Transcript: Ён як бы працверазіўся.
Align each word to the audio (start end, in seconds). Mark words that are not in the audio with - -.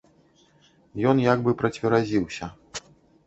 Ён 1.09 1.21
як 1.33 1.39
бы 1.47 1.51
працверазіўся. 1.61 2.45